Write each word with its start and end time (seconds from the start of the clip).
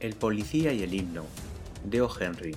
El 0.00 0.14
policía 0.14 0.72
y 0.72 0.82
el 0.82 0.94
himno, 0.94 1.26
de 1.84 2.00
O. 2.00 2.08
Henry. 2.18 2.56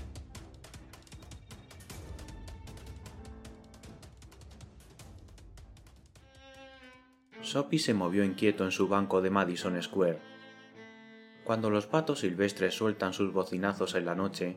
Sophie 7.42 7.80
se 7.80 7.94
movió 7.94 8.24
inquieto 8.24 8.64
en 8.64 8.72
su 8.72 8.88
banco 8.88 9.22
de 9.22 9.30
Madison 9.30 9.84
Square. 9.84 10.20
Cuando 11.44 11.70
los 11.70 11.86
patos 11.86 12.22
silvestres 12.22 12.76
sueltan 12.76 13.12
sus 13.12 13.34
bocinazos 13.34 13.96
en 13.96 14.06
la 14.06 14.16
noche, 14.16 14.56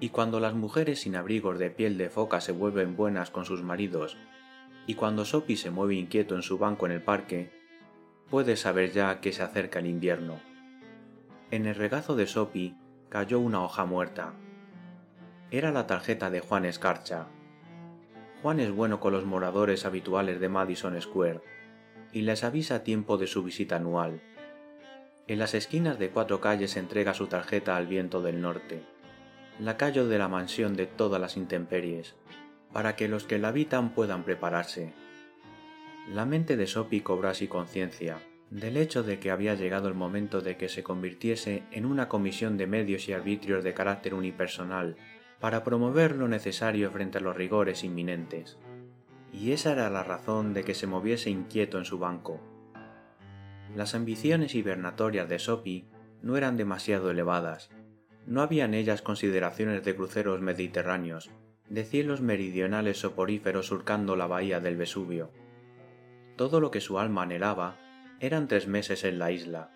y 0.00 0.08
cuando 0.08 0.40
las 0.40 0.54
mujeres 0.54 1.02
sin 1.02 1.14
abrigos 1.14 1.60
de 1.60 1.70
piel 1.70 1.96
de 1.98 2.10
foca 2.10 2.40
se 2.40 2.50
vuelven 2.50 2.96
buenas 2.96 3.30
con 3.30 3.44
sus 3.44 3.62
maridos, 3.62 4.16
y 4.88 4.94
cuando 4.94 5.24
Sophie 5.24 5.56
se 5.56 5.70
mueve 5.70 5.94
inquieto 5.94 6.34
en 6.34 6.42
su 6.42 6.58
banco 6.58 6.84
en 6.86 6.92
el 6.92 7.00
parque, 7.00 7.52
puede 8.28 8.56
saber 8.56 8.90
ya 8.90 9.20
que 9.20 9.32
se 9.32 9.44
acerca 9.44 9.78
el 9.78 9.86
invierno. 9.86 10.47
En 11.50 11.64
el 11.64 11.76
regazo 11.76 12.14
de 12.14 12.26
Sophie 12.26 12.74
cayó 13.08 13.40
una 13.40 13.64
hoja 13.64 13.86
muerta. 13.86 14.34
Era 15.50 15.72
la 15.72 15.86
tarjeta 15.86 16.28
de 16.28 16.40
Juan 16.40 16.66
Escarcha. 16.66 17.28
Juan 18.42 18.60
es 18.60 18.70
bueno 18.70 19.00
con 19.00 19.14
los 19.14 19.24
moradores 19.24 19.86
habituales 19.86 20.40
de 20.40 20.50
Madison 20.50 21.00
Square 21.00 21.40
y 22.12 22.20
les 22.20 22.44
avisa 22.44 22.74
a 22.74 22.82
tiempo 22.82 23.16
de 23.16 23.26
su 23.26 23.42
visita 23.42 23.76
anual. 23.76 24.20
En 25.26 25.38
las 25.38 25.54
esquinas 25.54 25.98
de 25.98 26.10
cuatro 26.10 26.42
calles 26.42 26.76
entrega 26.76 27.14
su 27.14 27.28
tarjeta 27.28 27.78
al 27.78 27.86
viento 27.86 28.20
del 28.20 28.42
norte, 28.42 28.82
lacayo 29.58 30.06
de 30.06 30.18
la 30.18 30.28
mansión 30.28 30.76
de 30.76 30.84
todas 30.84 31.18
las 31.18 31.38
intemperies, 31.38 32.14
para 32.74 32.94
que 32.94 33.08
los 33.08 33.24
que 33.24 33.38
la 33.38 33.48
habitan 33.48 33.94
puedan 33.94 34.22
prepararse. 34.22 34.92
La 36.12 36.26
mente 36.26 36.58
de 36.58 36.66
Sophie 36.66 37.02
cobró 37.02 37.30
así 37.30 37.48
conciencia 37.48 38.18
del 38.50 38.76
hecho 38.76 39.02
de 39.02 39.18
que 39.18 39.30
había 39.30 39.54
llegado 39.54 39.88
el 39.88 39.94
momento 39.94 40.40
de 40.40 40.56
que 40.56 40.68
se 40.68 40.82
convirtiese 40.82 41.64
en 41.70 41.84
una 41.84 42.08
comisión 42.08 42.56
de 42.56 42.66
medios 42.66 43.08
y 43.08 43.12
arbitrios 43.12 43.62
de 43.62 43.74
carácter 43.74 44.14
unipersonal 44.14 44.96
para 45.38 45.64
promover 45.64 46.16
lo 46.16 46.28
necesario 46.28 46.90
frente 46.90 47.18
a 47.18 47.20
los 47.20 47.36
rigores 47.36 47.84
inminentes. 47.84 48.58
Y 49.32 49.52
esa 49.52 49.72
era 49.72 49.90
la 49.90 50.02
razón 50.02 50.54
de 50.54 50.64
que 50.64 50.74
se 50.74 50.86
moviese 50.86 51.30
inquieto 51.30 51.78
en 51.78 51.84
su 51.84 51.98
banco. 51.98 52.40
Las 53.76 53.94
ambiciones 53.94 54.54
hibernatorias 54.54 55.28
de 55.28 55.38
Sophie 55.38 55.84
no 56.22 56.36
eran 56.36 56.56
demasiado 56.56 57.10
elevadas. 57.10 57.70
No 58.26 58.40
había 58.40 58.64
en 58.64 58.74
ellas 58.74 59.02
consideraciones 59.02 59.84
de 59.84 59.94
cruceros 59.94 60.40
mediterráneos, 60.40 61.30
de 61.68 61.84
cielos 61.84 62.22
meridionales 62.22 62.98
soporíferos 62.98 63.66
surcando 63.66 64.16
la 64.16 64.26
bahía 64.26 64.60
del 64.60 64.76
Vesubio. 64.76 65.30
Todo 66.36 66.60
lo 66.60 66.70
que 66.70 66.80
su 66.80 66.98
alma 66.98 67.22
anhelaba 67.22 67.76
eran 68.20 68.48
tres 68.48 68.66
meses 68.66 69.04
en 69.04 69.18
la 69.18 69.30
isla. 69.30 69.70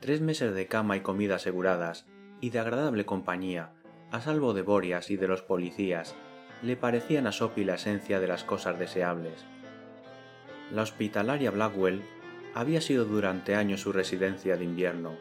Tres 0.00 0.20
meses 0.20 0.54
de 0.54 0.66
cama 0.66 0.96
y 0.96 1.00
comida 1.00 1.34
aseguradas, 1.34 2.06
y 2.40 2.50
de 2.50 2.60
agradable 2.60 3.04
compañía, 3.04 3.72
a 4.10 4.20
salvo 4.20 4.54
de 4.54 4.62
Borias 4.62 5.10
y 5.10 5.16
de 5.16 5.28
los 5.28 5.42
policías, 5.42 6.14
le 6.62 6.76
parecían 6.76 7.26
a 7.26 7.32
Sophie 7.32 7.66
la 7.66 7.74
esencia 7.74 8.20
de 8.20 8.28
las 8.28 8.42
cosas 8.42 8.78
deseables. 8.78 9.44
La 10.72 10.82
hospitalaria 10.82 11.50
Blackwell 11.50 12.02
había 12.54 12.80
sido 12.80 13.04
durante 13.04 13.54
años 13.54 13.82
su 13.82 13.92
residencia 13.92 14.56
de 14.56 14.64
invierno. 14.64 15.16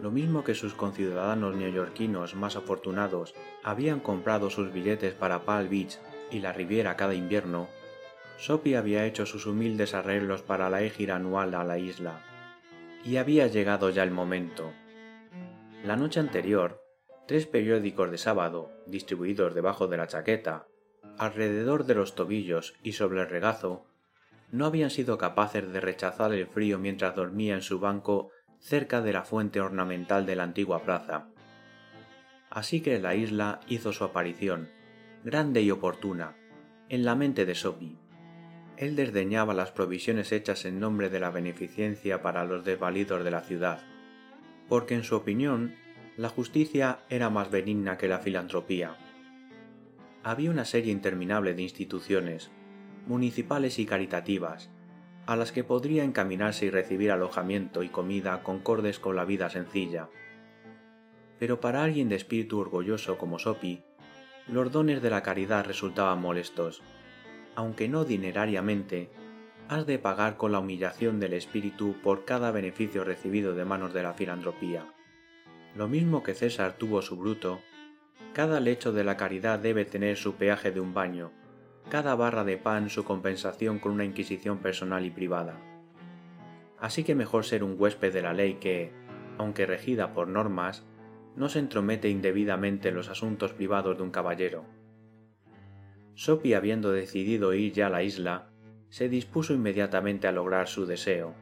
Lo 0.00 0.10
mismo 0.10 0.44
que 0.44 0.54
sus 0.54 0.74
conciudadanos 0.74 1.56
neoyorquinos 1.56 2.34
más 2.34 2.54
afortunados 2.54 3.34
habían 3.64 3.98
comprado 3.98 4.50
sus 4.50 4.72
billetes 4.72 5.14
para 5.14 5.44
Palm 5.44 5.68
Beach 5.68 5.98
y 6.30 6.40
la 6.40 6.52
Riviera 6.52 6.96
cada 6.96 7.14
invierno, 7.14 7.68
Sophie 8.38 8.76
había 8.76 9.06
hecho 9.06 9.24
sus 9.24 9.46
humildes 9.46 9.94
arreglos 9.94 10.42
para 10.42 10.68
la 10.68 10.82
égira 10.82 11.16
anual 11.16 11.54
a 11.54 11.64
la 11.64 11.78
isla. 11.78 12.22
Y 13.04 13.16
había 13.16 13.46
llegado 13.46 13.90
ya 13.90 14.02
el 14.02 14.10
momento. 14.10 14.72
La 15.84 15.96
noche 15.96 16.20
anterior, 16.20 16.82
tres 17.26 17.46
periódicos 17.46 18.10
de 18.10 18.18
sábado, 18.18 18.70
distribuidos 18.86 19.54
debajo 19.54 19.88
de 19.88 19.96
la 19.96 20.06
chaqueta, 20.06 20.66
alrededor 21.18 21.84
de 21.84 21.94
los 21.94 22.14
tobillos 22.14 22.74
y 22.82 22.92
sobre 22.92 23.22
el 23.22 23.28
regazo, 23.28 23.86
no 24.52 24.66
habían 24.66 24.90
sido 24.90 25.18
capaces 25.18 25.72
de 25.72 25.80
rechazar 25.80 26.32
el 26.32 26.46
frío 26.46 26.78
mientras 26.78 27.14
dormía 27.16 27.54
en 27.54 27.62
su 27.62 27.80
banco 27.80 28.30
cerca 28.58 29.00
de 29.00 29.12
la 29.12 29.22
fuente 29.22 29.60
ornamental 29.60 30.26
de 30.26 30.36
la 30.36 30.44
antigua 30.44 30.82
plaza. 30.82 31.28
Así 32.50 32.80
que 32.80 32.98
la 32.98 33.14
isla 33.14 33.60
hizo 33.68 33.92
su 33.92 34.04
aparición, 34.04 34.70
grande 35.24 35.62
y 35.62 35.70
oportuna, 35.70 36.36
en 36.88 37.04
la 37.04 37.14
mente 37.14 37.44
de 37.44 37.54
Sophie. 37.54 38.05
Él 38.76 38.94
desdeñaba 38.94 39.54
las 39.54 39.70
provisiones 39.70 40.32
hechas 40.32 40.66
en 40.66 40.80
nombre 40.80 41.08
de 41.08 41.18
la 41.18 41.30
beneficencia 41.30 42.20
para 42.20 42.44
los 42.44 42.64
desvalidos 42.64 43.24
de 43.24 43.30
la 43.30 43.40
ciudad, 43.40 43.80
porque 44.68 44.94
en 44.94 45.02
su 45.02 45.16
opinión 45.16 45.74
la 46.16 46.28
justicia 46.28 47.00
era 47.08 47.30
más 47.30 47.50
benigna 47.50 47.96
que 47.96 48.08
la 48.08 48.18
filantropía. 48.18 48.96
Había 50.22 50.50
una 50.50 50.66
serie 50.66 50.92
interminable 50.92 51.54
de 51.54 51.62
instituciones, 51.62 52.50
municipales 53.06 53.78
y 53.78 53.86
caritativas, 53.86 54.70
a 55.24 55.36
las 55.36 55.52
que 55.52 55.64
podría 55.64 56.04
encaminarse 56.04 56.66
y 56.66 56.70
recibir 56.70 57.12
alojamiento 57.12 57.82
y 57.82 57.88
comida 57.88 58.42
concordes 58.42 58.98
con 58.98 59.16
la 59.16 59.24
vida 59.24 59.48
sencilla. 59.48 60.10
Pero 61.38 61.60
para 61.60 61.82
alguien 61.82 62.08
de 62.08 62.16
espíritu 62.16 62.58
orgulloso 62.58 63.16
como 63.16 63.38
Sopi, 63.38 63.82
los 64.48 64.70
dones 64.70 65.02
de 65.02 65.10
la 65.10 65.22
caridad 65.22 65.64
resultaban 65.64 66.20
molestos 66.20 66.82
aunque 67.56 67.88
no 67.88 68.04
dinerariamente, 68.04 69.10
has 69.68 69.86
de 69.86 69.98
pagar 69.98 70.36
con 70.36 70.52
la 70.52 70.60
humillación 70.60 71.18
del 71.18 71.32
espíritu 71.32 71.96
por 72.02 72.24
cada 72.24 72.52
beneficio 72.52 73.02
recibido 73.02 73.54
de 73.54 73.64
manos 73.64 73.92
de 73.92 74.02
la 74.02 74.14
filantropía. 74.14 74.86
Lo 75.74 75.88
mismo 75.88 76.22
que 76.22 76.34
César 76.34 76.76
tuvo 76.78 77.02
su 77.02 77.16
bruto, 77.16 77.60
cada 78.32 78.60
lecho 78.60 78.92
de 78.92 79.02
la 79.02 79.16
caridad 79.16 79.58
debe 79.58 79.84
tener 79.84 80.16
su 80.16 80.34
peaje 80.34 80.70
de 80.70 80.80
un 80.80 80.94
baño, 80.94 81.32
cada 81.90 82.14
barra 82.14 82.44
de 82.44 82.56
pan 82.58 82.90
su 82.90 83.04
compensación 83.04 83.78
con 83.78 83.92
una 83.92 84.04
inquisición 84.04 84.58
personal 84.58 85.04
y 85.04 85.10
privada. 85.10 85.58
Así 86.78 87.04
que 87.04 87.14
mejor 87.14 87.44
ser 87.44 87.64
un 87.64 87.76
huésped 87.78 88.12
de 88.12 88.22
la 88.22 88.34
ley 88.34 88.54
que, 88.54 88.92
aunque 89.38 89.66
regida 89.66 90.12
por 90.12 90.28
normas, 90.28 90.84
no 91.34 91.48
se 91.48 91.58
entromete 91.58 92.08
indebidamente 92.08 92.88
en 92.88 92.94
los 92.94 93.08
asuntos 93.08 93.52
privados 93.52 93.96
de 93.96 94.02
un 94.02 94.10
caballero. 94.10 94.64
Sophie, 96.16 96.56
habiendo 96.56 96.92
decidido 96.92 97.52
ir 97.52 97.74
ya 97.74 97.88
a 97.88 97.90
la 97.90 98.02
isla, 98.02 98.48
se 98.88 99.10
dispuso 99.10 99.52
inmediatamente 99.52 100.26
a 100.26 100.32
lograr 100.32 100.66
su 100.66 100.86
deseo. 100.86 101.34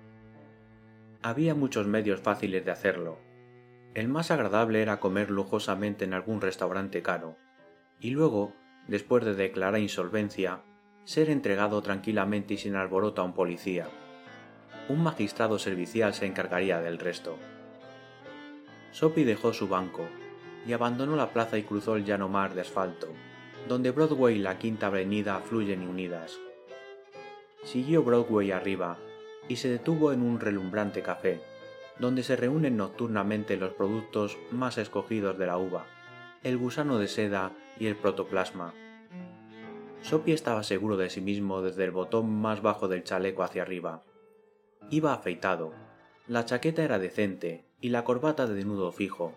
Había 1.22 1.54
muchos 1.54 1.86
medios 1.86 2.20
fáciles 2.20 2.64
de 2.64 2.72
hacerlo. 2.72 3.20
El 3.94 4.08
más 4.08 4.32
agradable 4.32 4.82
era 4.82 4.98
comer 4.98 5.30
lujosamente 5.30 6.04
en 6.04 6.12
algún 6.12 6.40
restaurante 6.40 7.02
caro, 7.02 7.36
y 8.00 8.10
luego, 8.10 8.52
después 8.88 9.24
de 9.24 9.34
declarar 9.36 9.80
insolvencia, 9.80 10.62
ser 11.04 11.30
entregado 11.30 11.80
tranquilamente 11.80 12.54
y 12.54 12.56
sin 12.56 12.74
alboroto 12.74 13.22
a 13.22 13.26
un 13.26 13.32
policía. 13.32 13.86
Un 14.88 15.04
magistrado 15.04 15.60
servicial 15.60 16.14
se 16.14 16.26
encargaría 16.26 16.80
del 16.80 16.98
resto. 16.98 17.38
Sophie 18.90 19.24
dejó 19.24 19.52
su 19.52 19.68
banco 19.68 20.08
y 20.66 20.72
abandonó 20.72 21.14
la 21.14 21.30
plaza 21.30 21.58
y 21.58 21.62
cruzó 21.62 21.94
el 21.94 22.04
llano 22.04 22.28
mar 22.28 22.54
de 22.54 22.62
asfalto, 22.62 23.14
donde 23.68 23.90
Broadway 23.90 24.36
y 24.36 24.38
la 24.38 24.58
Quinta 24.58 24.88
Avenida 24.88 25.40
fluyen 25.40 25.88
unidas. 25.88 26.38
Siguió 27.64 28.02
Broadway 28.02 28.50
arriba 28.50 28.98
y 29.48 29.56
se 29.56 29.68
detuvo 29.68 30.12
en 30.12 30.22
un 30.22 30.40
relumbrante 30.40 31.02
café, 31.02 31.40
donde 31.98 32.22
se 32.22 32.36
reúnen 32.36 32.76
nocturnamente 32.76 33.56
los 33.56 33.72
productos 33.72 34.36
más 34.50 34.76
escogidos 34.78 35.38
de 35.38 35.46
la 35.46 35.56
uva, 35.56 35.86
el 36.42 36.58
gusano 36.58 36.98
de 36.98 37.08
seda 37.08 37.52
y 37.78 37.86
el 37.86 37.96
protoplasma. 37.96 38.74
Sophie 40.02 40.34
estaba 40.34 40.62
seguro 40.62 40.98
de 40.98 41.08
sí 41.08 41.22
mismo 41.22 41.62
desde 41.62 41.84
el 41.84 41.90
botón 41.90 42.30
más 42.30 42.60
bajo 42.60 42.88
del 42.88 43.04
chaleco 43.04 43.42
hacia 43.42 43.62
arriba. 43.62 44.02
Iba 44.90 45.14
afeitado, 45.14 45.72
la 46.26 46.44
chaqueta 46.44 46.84
era 46.84 46.98
decente 46.98 47.64
y 47.80 47.88
la 47.88 48.04
corbata 48.04 48.46
de 48.46 48.64
nudo 48.64 48.92
fijo, 48.92 49.32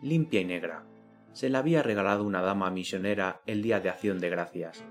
limpia 0.00 0.40
y 0.40 0.44
negra 0.44 0.84
se 1.32 1.48
la 1.48 1.58
había 1.58 1.82
regalado 1.82 2.24
una 2.24 2.42
dama 2.42 2.70
misionera 2.70 3.40
el 3.46 3.62
día 3.62 3.80
de 3.80 3.88
acción 3.88 4.20
de 4.20 4.30
gracias. 4.30 4.84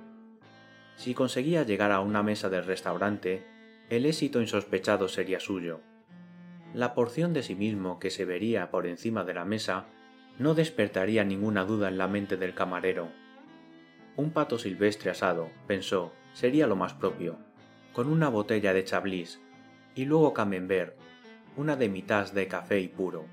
Si 0.96 1.14
conseguía 1.14 1.64
llegar 1.64 1.92
a 1.92 2.00
una 2.00 2.24
mesa 2.24 2.50
del 2.50 2.66
restaurante, 2.66 3.46
el 3.90 4.06
éxito 4.06 4.42
insospechado 4.42 5.08
sería 5.08 5.40
suyo. 5.40 5.82
La 6.74 6.94
porción 6.94 7.34
de 7.34 7.44
sí 7.44 7.56
mismo 7.56 8.00
que 8.00 8.10
se 8.10 8.26
vería 8.26 8.72
por 8.72 8.88
encima 8.88 9.24
de 9.24 9.34
la 9.34 9.46
mesa 9.46 9.86
no 10.40 10.54
despertaría 10.54 11.24
ninguna 11.24 11.66
duda 11.66 11.90
en 11.90 11.98
la 11.98 12.08
mente 12.08 12.38
del 12.38 12.54
camarero. 12.54 13.10
Un 14.16 14.32
pato 14.32 14.58
silvestre 14.58 15.12
asado, 15.12 15.50
pensó, 15.68 16.14
sería 16.34 16.68
lo 16.68 16.76
más 16.76 16.94
propio, 16.94 17.38
con 17.94 18.08
una 18.08 18.30
botella 18.30 18.74
de 18.74 18.84
chablis, 18.84 19.42
y 19.96 20.06
luego 20.06 20.34
camembert, 20.34 20.96
una 21.58 21.76
de 21.76 21.90
mitad 21.90 22.32
de 22.32 22.48
café 22.48 22.80
y 22.80 22.88
puro 22.88 23.26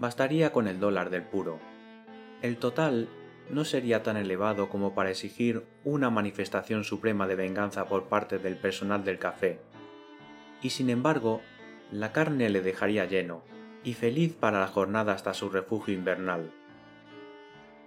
bastaría 0.00 0.50
con 0.50 0.66
el 0.66 0.80
dólar 0.80 1.10
del 1.10 1.22
puro. 1.22 1.60
El 2.40 2.56
total 2.56 3.08
no 3.50 3.64
sería 3.64 4.02
tan 4.02 4.16
elevado 4.16 4.70
como 4.70 4.94
para 4.94 5.10
exigir 5.10 5.66
una 5.84 6.08
manifestación 6.08 6.84
suprema 6.84 7.26
de 7.26 7.34
venganza 7.34 7.86
por 7.86 8.04
parte 8.04 8.38
del 8.38 8.56
personal 8.56 9.04
del 9.04 9.18
café. 9.18 9.60
Y 10.62 10.70
sin 10.70 10.88
embargo, 10.88 11.42
la 11.92 12.12
carne 12.12 12.48
le 12.48 12.62
dejaría 12.62 13.04
lleno, 13.04 13.42
y 13.84 13.94
feliz 13.94 14.34
para 14.34 14.60
la 14.60 14.68
jornada 14.68 15.12
hasta 15.12 15.34
su 15.34 15.50
refugio 15.50 15.92
invernal. 15.92 16.50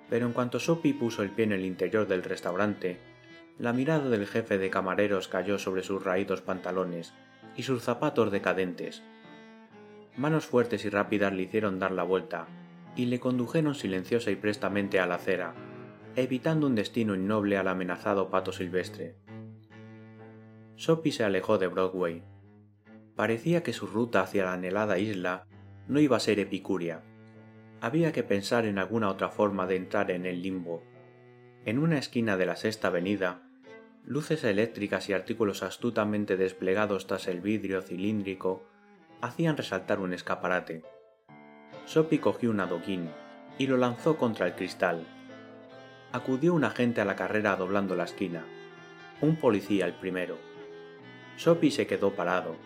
Pero 0.10 0.28
en 0.28 0.34
cuanto 0.34 0.60
Sophie 0.60 0.94
puso 0.94 1.24
el 1.24 1.32
pie 1.32 1.46
en 1.46 1.54
el 1.54 1.66
interior 1.66 2.08
del 2.08 2.24
restaurante, 2.24 3.00
la 3.58 3.74
mirada 3.74 4.10
del 4.10 4.28
jefe 4.28 4.58
de 4.58 4.70
camareros 4.70 5.28
cayó 5.28 5.58
sobre 5.58 5.84
sus 5.84 6.04
raídos 6.04 6.42
pantalones 6.42 7.14
y 7.56 7.64
sus 7.64 7.82
zapatos 7.84 8.32
decadentes. 8.32 9.04
Manos 10.16 10.46
fuertes 10.46 10.86
y 10.86 10.90
rápidas 10.90 11.34
le 11.34 11.44
hicieron 11.44 11.80
dar 11.80 11.92
la 11.92 12.04
vuelta 12.04 12.48
y 12.96 13.06
le 13.06 13.20
condujeron 13.20 13.74
silenciosa 13.74 14.30
y 14.30 14.36
prestamente 14.36 15.00
a 15.00 15.08
la 15.08 15.16
acera, 15.16 15.56
evitando 16.16 16.68
un 16.68 16.76
destino 16.76 17.16
innoble 17.16 17.58
al 17.58 17.68
amenazado 17.68 18.30
pato 18.30 18.52
silvestre. 18.52 19.18
Sophie 20.76 21.12
se 21.12 21.24
alejó 21.24 21.58
de 21.58 21.68
Broadway. 21.68 22.24
Parecía 23.16 23.64
que 23.64 23.74
su 23.74 23.88
ruta 23.88 24.22
hacia 24.22 24.46
la 24.46 24.54
anhelada 24.54 25.00
isla 25.00 25.48
no 25.88 26.00
iba 26.00 26.18
a 26.18 26.20
ser 26.20 26.40
epicúrea. 26.40 27.02
Había 27.82 28.12
que 28.12 28.24
pensar 28.24 28.66
en 28.66 28.78
alguna 28.78 29.10
otra 29.10 29.30
forma 29.30 29.66
de 29.66 29.78
entrar 29.78 30.12
en 30.12 30.28
el 30.28 30.44
limbo. 30.44 30.84
En 31.66 31.80
una 31.80 31.98
esquina 31.98 32.38
de 32.38 32.46
la 32.46 32.56
Sexta 32.56 32.90
Avenida, 32.90 33.42
luces 34.06 34.44
eléctricas 34.44 35.10
y 35.10 35.14
artículos 35.14 35.64
astutamente 35.64 36.38
desplegados 36.38 37.08
tras 37.08 37.28
el 37.28 37.42
vidrio 37.42 37.82
cilíndrico 37.82 38.68
hacían 39.24 39.56
resaltar 39.56 40.02
un 40.02 40.14
escaparate. 40.14 40.84
Sophie 41.86 42.20
cogió 42.20 42.50
un 42.50 42.60
adoquín 42.60 43.10
y 43.58 43.68
lo 43.68 43.78
lanzó 43.78 44.18
contra 44.18 44.46
el 44.46 44.54
cristal. 44.54 45.08
Acudió 46.12 46.54
un 46.54 46.66
agente 46.66 47.00
a 47.00 47.06
la 47.06 47.16
carrera 47.16 47.56
doblando 47.56 47.96
la 47.96 48.04
esquina, 48.04 48.44
un 49.22 49.38
policía 49.38 49.86
el 49.86 49.94
primero. 49.94 50.38
Sophie 51.38 51.72
se 51.72 51.88
quedó 51.88 52.12
parado, 52.12 52.58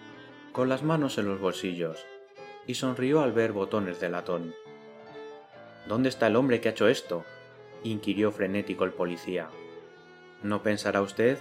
con 0.51 0.67
las 0.67 0.81
manos 0.81 1.19
en 1.19 1.27
los 1.27 1.39
bolsillos, 1.39 2.03
y 2.65 2.73
sonrió 2.73 3.21
al 3.21 3.33
ver 3.33 3.51
botones 3.51 3.99
de 3.99 4.09
latón. 4.09 4.55
¿Dónde 5.87 6.09
está 6.09 6.25
el 6.25 6.35
hombre 6.35 6.59
que 6.59 6.69
ha 6.69 6.71
hecho 6.71 6.87
esto? 6.87 7.23
inquirió 7.83 8.31
frenético 8.31 8.83
el 8.83 8.93
policía. 8.93 9.49
No 10.41 10.63
pensará 10.63 11.03
usted 11.03 11.37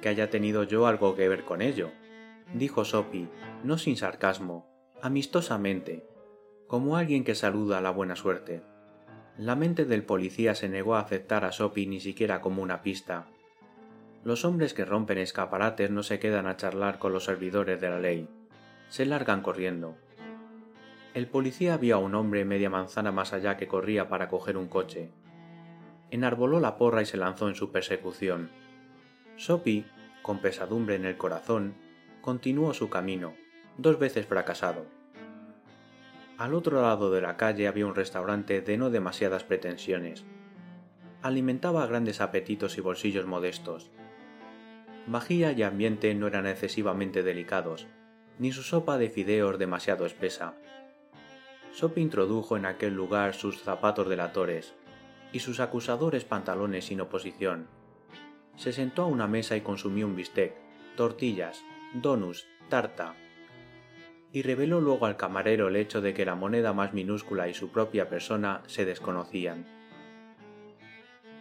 que 0.00 0.08
haya 0.08 0.30
tenido 0.30 0.62
yo 0.62 0.86
algo 0.86 1.16
que 1.16 1.28
ver 1.28 1.44
con 1.44 1.60
ello, 1.60 1.90
dijo 2.54 2.84
Sophie, 2.84 3.28
no 3.64 3.78
sin 3.78 3.96
sarcasmo, 3.96 4.66
amistosamente, 5.02 6.06
como 6.66 6.96
alguien 6.96 7.24
que 7.24 7.34
saluda 7.34 7.78
a 7.78 7.80
la 7.80 7.90
buena 7.90 8.16
suerte. 8.16 8.62
La 9.36 9.56
mente 9.56 9.84
del 9.84 10.04
policía 10.04 10.54
se 10.54 10.68
negó 10.68 10.96
a 10.96 11.00
aceptar 11.00 11.44
a 11.44 11.52
Sophie 11.52 11.86
ni 11.86 12.00
siquiera 12.00 12.40
como 12.40 12.62
una 12.62 12.82
pista. 12.82 13.26
Los 14.22 14.44
hombres 14.44 14.74
que 14.74 14.84
rompen 14.84 15.18
escaparates 15.18 15.90
no 15.90 16.02
se 16.02 16.18
quedan 16.18 16.46
a 16.46 16.56
charlar 16.56 16.98
con 16.98 17.12
los 17.12 17.24
servidores 17.24 17.80
de 17.80 17.88
la 17.88 17.98
ley, 17.98 18.28
se 18.88 19.06
largan 19.06 19.40
corriendo. 19.40 19.96
El 21.14 21.26
policía 21.26 21.76
vio 21.76 21.96
a 21.96 21.98
un 21.98 22.14
hombre 22.14 22.44
media 22.44 22.70
manzana 22.70 23.12
más 23.12 23.32
allá 23.32 23.56
que 23.56 23.66
corría 23.66 24.08
para 24.08 24.28
coger 24.28 24.56
un 24.56 24.68
coche. 24.68 25.10
Enarboló 26.10 26.60
la 26.60 26.76
porra 26.76 27.02
y 27.02 27.06
se 27.06 27.16
lanzó 27.16 27.48
en 27.48 27.54
su 27.54 27.72
persecución. 27.72 28.50
Sophie, 29.36 29.86
con 30.22 30.40
pesadumbre 30.40 30.96
en 30.96 31.04
el 31.04 31.16
corazón, 31.16 31.74
continuó 32.20 32.74
su 32.74 32.90
camino, 32.90 33.34
dos 33.78 33.98
veces 33.98 34.26
fracasado. 34.26 34.84
Al 36.36 36.54
otro 36.54 36.82
lado 36.82 37.10
de 37.10 37.20
la 37.20 37.36
calle 37.36 37.68
había 37.68 37.86
un 37.86 37.94
restaurante 37.94 38.60
de 38.60 38.76
no 38.76 38.90
demasiadas 38.90 39.44
pretensiones. 39.44 40.24
Alimentaba 41.22 41.86
grandes 41.86 42.20
apetitos 42.20 42.78
y 42.78 42.80
bolsillos 42.80 43.26
modestos. 43.26 43.90
Vajilla 45.06 45.52
y 45.52 45.62
ambiente 45.62 46.14
no 46.14 46.26
eran 46.26 46.46
excesivamente 46.46 47.22
delicados, 47.22 47.86
ni 48.38 48.52
su 48.52 48.62
sopa 48.62 48.96
de 48.96 49.10
fideos 49.10 49.58
demasiado 49.58 50.06
espesa. 50.06 50.54
Sophie 51.72 52.02
introdujo 52.02 52.56
en 52.56 52.66
aquel 52.66 52.94
lugar 52.94 53.34
sus 53.34 53.60
zapatos 53.60 54.08
delatores 54.08 54.74
y 55.32 55.40
sus 55.40 55.60
acusadores 55.60 56.24
pantalones 56.24 56.86
sin 56.86 57.00
oposición. 57.00 57.68
Se 58.56 58.72
sentó 58.72 59.02
a 59.02 59.06
una 59.06 59.26
mesa 59.26 59.56
y 59.56 59.60
consumió 59.60 60.06
un 60.06 60.16
bistec, 60.16 60.54
tortillas, 60.96 61.62
donuts, 61.94 62.46
tarta. 62.68 63.14
Y 64.32 64.42
reveló 64.42 64.80
luego 64.80 65.06
al 65.06 65.16
camarero 65.16 65.68
el 65.68 65.76
hecho 65.76 66.00
de 66.00 66.14
que 66.14 66.24
la 66.24 66.36
moneda 66.36 66.72
más 66.72 66.92
minúscula 66.92 67.48
y 67.48 67.54
su 67.54 67.70
propia 67.70 68.08
persona 68.08 68.62
se 68.66 68.84
desconocían. 68.84 69.66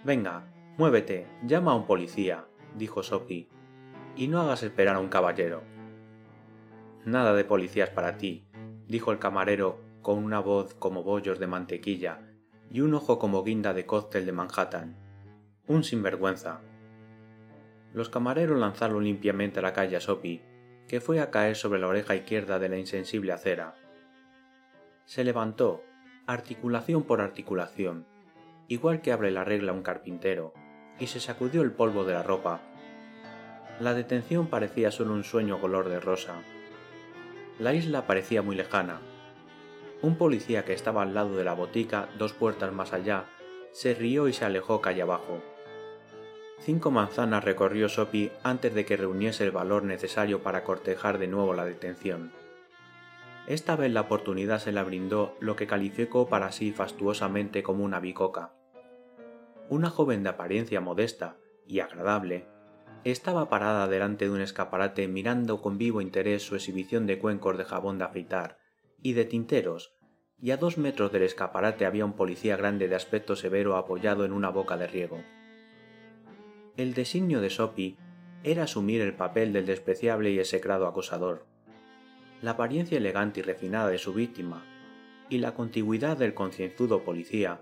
Venga, 0.04 0.52
muévete, 0.78 1.28
llama 1.44 1.74
a 1.74 1.76
un 1.76 1.86
policía, 1.86 2.46
dijo 2.76 3.04
Sophie, 3.04 3.48
y 4.16 4.28
no 4.28 4.42
hagas 4.42 4.64
esperar 4.64 4.96
a 4.96 5.00
un 5.00 5.10
caballero. 5.10 5.62
Nada 7.06 7.34
de 7.34 7.46
policías 7.46 7.90
para 7.90 8.18
ti, 8.18 8.48
dijo 8.88 9.12
el 9.12 9.20
camarero 9.20 9.80
con 10.02 10.24
una 10.24 10.40
voz 10.40 10.74
como 10.74 11.04
bollos 11.04 11.40
de 11.40 11.48
mantequilla 11.48 12.22
y 12.72 12.82
un 12.82 12.94
ojo 12.94 13.20
como 13.20 13.44
guinda 13.44 13.74
de 13.74 13.86
cóctel 13.86 14.26
de 14.26 14.32
Manhattan. 14.32 14.96
Un 15.68 15.84
sinvergüenza. 15.84 16.62
Los 17.94 18.10
camareros 18.10 18.60
lanzaron 18.60 19.04
limpiamente 19.04 19.60
a 19.60 19.64
la 19.64 19.74
calle 19.74 19.96
a 19.96 20.02
Sophie, 20.02 20.44
que 20.88 21.02
fue 21.02 21.20
a 21.20 21.32
caer 21.32 21.56
sobre 21.56 21.80
la 21.80 21.88
oreja 21.88 22.16
izquierda 22.16 22.60
de 22.60 22.70
la 22.70 22.78
insensible 22.78 23.32
acera. 23.32 23.76
Se 25.06 25.24
levantó, 25.24 25.84
articulación 26.28 27.04
por 27.04 27.22
articulación, 27.22 28.06
igual 28.68 29.02
que 29.02 29.12
abre 29.12 29.32
la 29.32 29.44
regla 29.44 29.74
un 29.74 29.82
carpintero, 29.82 30.54
y 31.00 31.08
se 31.08 31.20
sacudió 31.20 31.62
el 31.62 31.72
polvo 31.72 32.04
de 32.04 32.14
la 32.14 32.24
ropa. 32.24 32.62
La 33.80 33.94
detención 33.94 34.48
parecía 34.48 34.92
solo 34.92 35.14
un 35.14 35.24
sueño 35.24 35.60
color 35.60 35.90
de 35.90 36.00
rosa. 36.00 36.36
La 37.58 37.74
isla 37.74 38.06
parecía 38.06 38.42
muy 38.42 38.56
lejana, 38.56 39.00
un 40.02 40.16
policía 40.16 40.64
que 40.64 40.74
estaba 40.74 41.02
al 41.02 41.14
lado 41.14 41.36
de 41.36 41.44
la 41.44 41.54
botica, 41.54 42.08
dos 42.18 42.32
puertas 42.32 42.72
más 42.72 42.94
allá, 42.94 43.26
se 43.72 43.94
rió 43.94 44.30
y 44.30 44.34
se 44.34 44.46
alejó 44.46 44.80
calle 44.80 45.02
abajo. 45.02 45.42
Cinco 46.62 46.92
manzanas 46.92 47.44
recorrió 47.44 47.88
Sophie 47.88 48.32
antes 48.44 48.74
de 48.76 48.86
que 48.86 48.98
reuniese 48.98 49.46
el 49.46 49.52
valor 49.52 49.84
necesario 49.84 50.44
para 50.44 50.64
cortejar 50.64 51.18
de 51.18 51.28
nuevo 51.28 51.54
la 51.54 51.66
detención. 51.66 52.34
Esta 53.48 53.76
vez 53.76 53.92
la 53.92 54.02
oportunidad 54.02 54.60
se 54.60 54.72
la 54.72 54.84
brindó 54.84 55.36
lo 55.40 55.56
que 55.56 55.68
calificó 55.68 56.28
para 56.28 56.52
sí 56.52 56.72
fastuosamente 56.72 57.64
como 57.64 57.84
una 57.84 58.00
bicoca. 58.00 58.54
Una 59.70 59.90
joven 59.90 60.22
de 60.22 60.30
apariencia 60.30 60.82
modesta 60.82 61.38
y 61.66 61.80
agradable 61.80 62.46
estaba 63.06 63.48
parada 63.48 63.88
delante 63.88 64.26
de 64.26 64.32
un 64.32 64.42
escaparate 64.42 65.08
mirando 65.08 65.62
con 65.62 65.78
vivo 65.78 66.02
interés 66.02 66.44
su 66.44 66.56
exhibición 66.56 67.08
de 67.08 67.18
cuencos 67.18 67.58
de 67.58 67.64
jabón 67.64 67.98
de 67.98 68.04
afeitar 68.04 68.60
y 69.02 69.14
de 69.14 69.24
tinteros, 69.24 69.96
y 70.42 70.52
a 70.52 70.58
dos 70.58 70.78
metros 70.78 71.12
del 71.12 71.24
escaparate 71.24 71.86
había 71.86 72.06
un 72.06 72.14
policía 72.14 72.58
grande 72.58 72.90
de 72.90 72.96
aspecto 72.96 73.38
severo 73.38 73.78
apoyado 73.78 74.26
en 74.26 74.34
una 74.34 74.50
boca 74.50 74.76
de 74.76 74.88
riego. 74.88 75.24
El 76.80 76.94
designio 76.94 77.42
de 77.42 77.50
Sophie 77.50 77.98
era 78.46 78.64
asumir 78.64 79.02
el 79.02 79.14
papel 79.14 79.52
del 79.52 79.66
despreciable 79.66 80.32
y 80.32 80.40
execrado 80.40 80.88
acosador. 80.88 81.46
La 82.42 82.52
apariencia 82.52 82.98
elegante 82.98 83.42
y 83.42 83.44
refinada 83.44 83.90
de 83.90 83.98
su 83.98 84.14
víctima 84.14 84.64
y 85.28 85.40
la 85.40 85.54
contigüidad 85.54 86.16
del 86.16 86.34
concienzudo 86.34 87.04
policía 87.04 87.60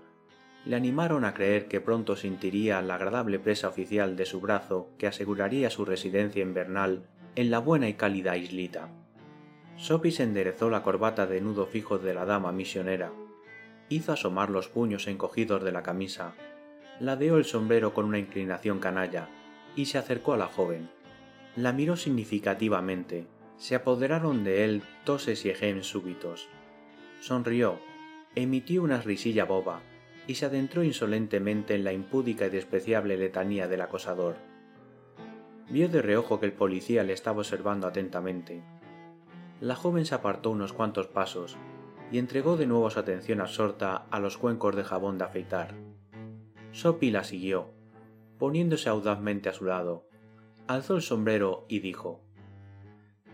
le 0.64 0.76
animaron 0.76 1.24
a 1.24 1.34
creer 1.34 1.66
que 1.66 1.80
pronto 1.80 2.14
sentiría 2.14 2.80
la 2.80 2.94
agradable 2.94 3.40
presa 3.40 3.66
oficial 3.66 4.14
de 4.14 4.24
su 4.24 4.40
brazo 4.40 4.90
que 4.98 5.08
aseguraría 5.08 5.68
su 5.68 5.84
residencia 5.84 6.44
invernal 6.44 7.08
en 7.34 7.50
la 7.50 7.58
buena 7.58 7.88
y 7.88 7.94
cálida 7.94 8.36
islita. 8.36 8.88
Sophie 9.76 10.12
se 10.12 10.22
enderezó 10.22 10.70
la 10.70 10.84
corbata 10.84 11.26
de 11.26 11.40
nudo 11.40 11.66
fijo 11.66 11.98
de 11.98 12.14
la 12.14 12.24
dama 12.24 12.52
misionera, 12.52 13.10
hizo 13.88 14.12
asomar 14.12 14.48
los 14.48 14.68
puños 14.68 15.08
encogidos 15.08 15.64
de 15.64 15.72
la 15.72 15.82
camisa, 15.82 16.34
ladeó 17.00 17.36
el 17.36 17.44
sombrero 17.44 17.94
con 17.94 18.04
una 18.04 18.18
inclinación 18.18 18.78
canalla 18.78 19.28
y 19.76 19.86
se 19.86 19.98
acercó 19.98 20.32
a 20.32 20.36
la 20.36 20.46
joven. 20.46 20.90
La 21.56 21.72
miró 21.72 21.96
significativamente, 21.96 23.26
se 23.56 23.74
apoderaron 23.74 24.44
de 24.44 24.64
él 24.64 24.82
toses 25.04 25.44
y 25.44 25.50
ejem 25.50 25.82
súbitos. 25.82 26.48
Sonrió, 27.20 27.78
emitió 28.34 28.82
una 28.82 29.00
risilla 29.00 29.44
boba 29.44 29.80
y 30.26 30.34
se 30.34 30.46
adentró 30.46 30.84
insolentemente 30.84 31.74
en 31.74 31.84
la 31.84 31.92
impúdica 31.92 32.46
y 32.46 32.50
despreciable 32.50 33.16
letanía 33.16 33.66
del 33.66 33.80
acosador. 33.80 34.36
Vio 35.70 35.88
de 35.88 36.02
reojo 36.02 36.40
que 36.40 36.46
el 36.46 36.52
policía 36.52 37.02
le 37.02 37.12
estaba 37.12 37.38
observando 37.38 37.86
atentamente 37.86 38.62
la 39.60 39.74
joven 39.74 40.06
se 40.06 40.14
apartó 40.14 40.50
unos 40.50 40.72
cuantos 40.72 41.08
pasos 41.08 41.56
y 42.12 42.18
entregó 42.18 42.56
de 42.56 42.66
nuevo 42.66 42.88
su 42.90 43.00
atención 43.00 43.40
absorta 43.40 44.06
a 44.10 44.20
los 44.20 44.38
cuencos 44.38 44.76
de 44.76 44.84
jabón 44.84 45.18
de 45.18 45.24
afeitar. 45.24 45.74
Sophie 46.72 47.10
la 47.10 47.24
siguió, 47.24 47.70
poniéndose 48.38 48.88
audazmente 48.88 49.48
a 49.48 49.52
su 49.52 49.64
lado. 49.64 50.08
Alzó 50.66 50.96
el 50.96 51.02
sombrero 51.02 51.64
y 51.68 51.80
dijo 51.80 52.20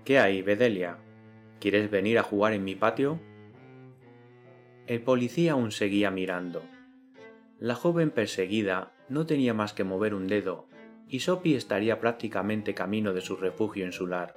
¿Qué 0.04 0.18
hay, 0.18 0.42
Bedelia? 0.42 0.98
¿Quieres 1.60 1.90
venir 1.90 2.18
a 2.18 2.22
jugar 2.22 2.52
en 2.52 2.64
mi 2.64 2.74
patio? 2.74 3.18
El 4.86 5.00
policía 5.02 5.52
aún 5.52 5.72
seguía 5.72 6.10
mirando. 6.10 6.62
La 7.58 7.74
joven 7.74 8.10
perseguida 8.10 8.92
no 9.08 9.24
tenía 9.24 9.54
más 9.54 9.72
que 9.72 9.84
mover 9.84 10.14
un 10.14 10.26
dedo, 10.26 10.68
y 11.08 11.20
Sophie 11.20 11.56
estaría 11.56 12.00
prácticamente 12.00 12.74
camino 12.74 13.14
de 13.14 13.20
su 13.20 13.36
refugio 13.36 13.86
insular. 13.86 14.34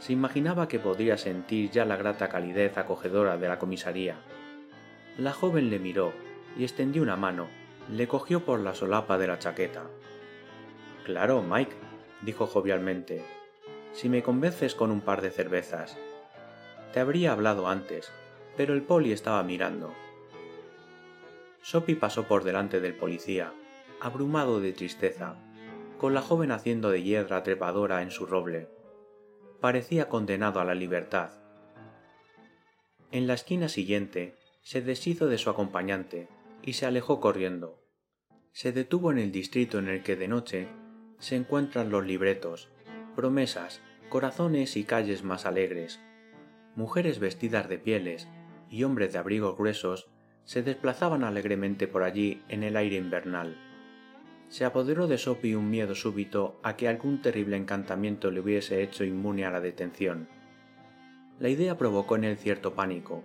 Se 0.00 0.12
imaginaba 0.12 0.68
que 0.68 0.78
podría 0.78 1.16
sentir 1.16 1.70
ya 1.70 1.84
la 1.84 1.96
grata 1.96 2.28
calidez 2.28 2.76
acogedora 2.76 3.36
de 3.36 3.48
la 3.48 3.58
comisaría. 3.58 4.16
La 5.16 5.32
joven 5.32 5.70
le 5.70 5.78
miró 5.78 6.12
y 6.56 6.64
extendió 6.64 7.02
una 7.02 7.16
mano, 7.16 7.48
le 7.90 8.06
cogió 8.06 8.44
por 8.44 8.60
la 8.60 8.74
solapa 8.74 9.16
de 9.18 9.26
la 9.26 9.38
chaqueta. 9.38 9.84
Claro, 11.04 11.42
Mike, 11.42 11.74
dijo 12.22 12.46
jovialmente, 12.46 13.24
si 13.92 14.08
me 14.08 14.22
convences 14.22 14.74
con 14.74 14.90
un 14.90 15.00
par 15.00 15.22
de 15.22 15.30
cervezas. 15.30 15.96
Te 16.92 17.00
habría 17.00 17.32
hablado 17.32 17.68
antes, 17.68 18.10
pero 18.56 18.74
el 18.74 18.82
poli 18.82 19.12
estaba 19.12 19.42
mirando. 19.42 19.94
Sophie 21.62 21.96
pasó 21.96 22.24
por 22.24 22.44
delante 22.44 22.80
del 22.80 22.94
policía, 22.94 23.52
abrumado 24.00 24.60
de 24.60 24.72
tristeza, 24.72 25.36
con 25.98 26.14
la 26.14 26.22
joven 26.22 26.52
haciendo 26.52 26.90
de 26.90 27.02
hiedra 27.02 27.42
trepadora 27.42 28.02
en 28.02 28.10
su 28.10 28.26
roble. 28.26 28.68
Parecía 29.60 30.08
condenado 30.08 30.60
a 30.60 30.64
la 30.64 30.74
libertad. 30.74 31.30
En 33.10 33.26
la 33.26 33.34
esquina 33.34 33.68
siguiente 33.68 34.36
se 34.62 34.82
deshizo 34.82 35.26
de 35.26 35.38
su 35.38 35.50
acompañante 35.50 36.28
y 36.62 36.74
se 36.74 36.86
alejó 36.86 37.20
corriendo. 37.20 37.82
Se 38.52 38.72
detuvo 38.72 39.12
en 39.12 39.18
el 39.18 39.32
distrito 39.32 39.78
en 39.78 39.88
el 39.88 40.02
que 40.02 40.16
de 40.16 40.28
noche 40.28 40.68
se 41.18 41.36
encuentran 41.36 41.90
los 41.90 42.06
libretos, 42.06 42.70
promesas, 43.14 43.80
corazones 44.08 44.76
y 44.76 44.84
calles 44.84 45.22
más 45.22 45.46
alegres. 45.46 46.00
Mujeres 46.74 47.18
vestidas 47.18 47.68
de 47.68 47.78
pieles 47.78 48.28
y 48.70 48.84
hombres 48.84 49.12
de 49.12 49.18
abrigos 49.18 49.56
gruesos 49.56 50.08
se 50.44 50.62
desplazaban 50.62 51.24
alegremente 51.24 51.88
por 51.88 52.02
allí 52.02 52.42
en 52.48 52.62
el 52.62 52.76
aire 52.76 52.96
invernal. 52.96 53.56
Se 54.48 54.64
apoderó 54.64 55.06
de 55.06 55.18
Sophie 55.18 55.56
un 55.56 55.68
miedo 55.68 55.94
súbito 55.94 56.58
a 56.62 56.76
que 56.76 56.88
algún 56.88 57.20
terrible 57.20 57.56
encantamiento 57.56 58.30
le 58.30 58.40
hubiese 58.40 58.82
hecho 58.82 59.04
inmune 59.04 59.44
a 59.44 59.50
la 59.50 59.60
detención. 59.60 60.28
La 61.38 61.50
idea 61.50 61.76
provocó 61.76 62.16
en 62.16 62.24
él 62.24 62.38
cierto 62.38 62.74
pánico, 62.74 63.22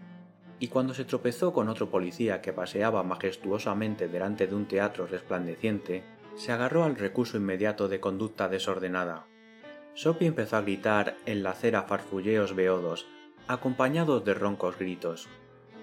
y 0.64 0.70
cuando 0.70 0.94
se 0.94 1.04
tropezó 1.04 1.52
con 1.52 1.68
otro 1.68 1.90
policía 1.90 2.42
que 2.42 2.54
paseaba 2.54 3.04
majestuosamente 3.04 4.08
delante 4.08 4.48
de 4.48 4.56
un 4.56 4.66
teatro 4.66 5.06
resplandeciente, 5.06 6.06
se 6.36 6.54
agarró 6.54 6.86
al 6.86 6.96
recurso 6.96 7.36
inmediato 7.36 7.90
de 7.90 8.00
conducta 8.00 8.48
desordenada. 8.48 9.28
Sophie 9.94 10.30
empezó 10.30 10.56
a 10.56 10.62
gritar 10.62 11.18
en 11.26 11.44
la 11.44 11.50
acera 11.50 11.84
farfulleos 11.84 12.56
beodos, 12.56 13.06
acompañados 13.46 14.24
de 14.24 14.36
roncos 14.36 14.80
gritos. 14.80 15.28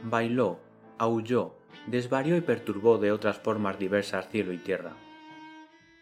Bailó, 0.03 0.61
aulló, 0.97 1.57
desvarió 1.87 2.39
y 2.39 2.41
perturbó 2.41 2.97
de 2.97 3.13
otras 3.13 3.37
formas 3.37 3.79
diversas 3.79 4.31
cielo 4.31 4.55
y 4.55 4.57
tierra. 4.57 4.95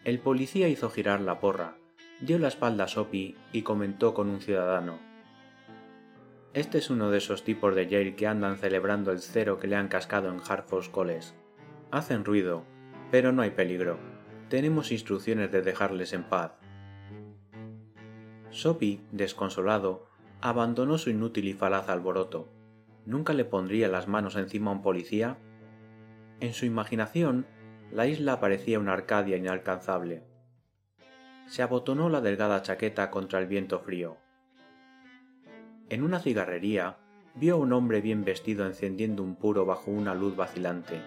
El 0.05 0.21
policía 0.21 0.69
hizo 0.69 0.89
girar 0.89 1.21
la 1.21 1.41
porra, 1.41 1.75
dio 2.21 2.39
la 2.39 2.47
espalda 2.47 2.85
a 2.85 2.89
Sophie 2.89 3.35
y 3.53 3.63
comentó 3.63 4.15
con 4.15 4.29
un 4.29 4.41
ciudadano. 4.41 5.08
Este 6.59 6.79
es 6.79 6.91
uno 6.91 7.13
de 7.13 7.19
esos 7.19 7.45
tipos 7.45 7.77
de 7.77 7.87
Yale 7.87 8.17
que 8.17 8.27
andan 8.27 8.57
celebrando 8.57 9.13
el 9.13 9.21
cero 9.21 9.61
que 9.61 9.69
le 9.69 9.77
han 9.77 9.87
cascado 9.87 10.29
en 10.29 10.41
Hartford 10.45 10.91
College. 10.91 11.29
Hacen 11.93 12.25
ruido, 12.25 12.65
pero 13.13 13.31
no 13.31 13.43
hay 13.43 13.51
peligro. 13.51 13.97
Tenemos 14.49 14.91
instrucciones 14.91 15.53
de 15.53 15.63
dejarles 15.63 16.13
en 16.15 16.25
paz. 16.25 16.55
Sophie, 18.51 19.01
desconsolado, 19.13 20.09
abandonó 20.41 20.99
su 20.99 21.11
inútil 21.11 21.47
y 21.47 21.53
falaz 21.53 21.89
alboroto. 21.89 22.49
¿Nunca 23.07 23.35
le 23.35 23.45
pondría 23.45 23.87
las 23.87 24.09
manos 24.09 24.35
encima 24.35 24.73
a 24.73 24.75
un 24.75 24.83
policía? 24.83 25.39
En 26.41 26.55
su 26.55 26.67
imaginación, 26.67 27.47
la 27.93 28.09
isla 28.09 28.41
parecía 28.41 28.81
una 28.81 28.95
Arcadia 28.95 29.37
inalcanzable. 29.37 30.25
Se 31.47 31.63
abotonó 31.63 32.09
la 32.09 32.21
delgada 32.21 32.61
chaqueta 32.63 33.13
contra 33.13 33.39
el 33.39 33.47
viento 33.47 33.79
frío. 33.79 34.17
En 35.91 36.03
una 36.03 36.21
cigarrería 36.21 36.97
vio 37.35 37.55
a 37.55 37.59
un 37.59 37.73
hombre 37.73 38.01
bien 38.01 38.25
vestido 38.25 38.67
encendiendo 38.67 39.23
un 39.23 39.37
puro 39.37 39.65
bajo 39.65 39.91
una 39.91 40.15
luz 40.15 40.37
vacilante 40.37 41.01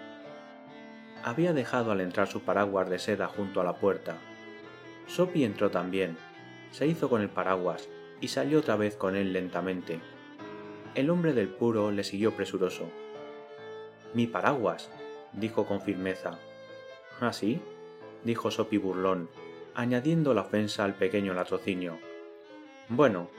había 1.23 1.53
dejado 1.53 1.91
al 1.91 2.01
entrar 2.01 2.27
su 2.27 2.41
paraguas 2.41 2.89
de 2.89 2.99
seda 2.99 3.27
junto 3.27 3.61
a 3.61 3.63
la 3.63 3.75
puerta. 3.75 4.17
Sophie 5.07 5.45
entró 5.45 5.69
también, 5.69 6.17
se 6.71 6.87
hizo 6.87 7.09
con 7.09 7.21
el 7.21 7.29
paraguas 7.29 7.89
y 8.19 8.29
salió 8.29 8.59
otra 8.59 8.75
vez 8.75 8.95
con 8.95 9.15
él 9.15 9.33
lentamente. 9.33 9.99
El 10.95 11.09
hombre 11.09 11.33
del 11.33 11.49
puro 11.49 11.91
le 11.91 12.03
siguió 12.03 12.35
presuroso. 12.35 12.89
Mi 14.13 14.27
paraguas, 14.27 14.89
dijo 15.33 15.65
con 15.65 15.81
firmeza. 15.81 16.39
¿Ah, 17.19 17.33
sí? 17.33 17.61
dijo 18.23 18.51
Sophie 18.51 18.79
burlón, 18.79 19.29
añadiendo 19.73 20.33
la 20.33 20.41
ofensa 20.41 20.83
al 20.83 20.95
pequeño 20.95 21.33
latrocinio. 21.33 21.97
Bueno, 22.89 23.29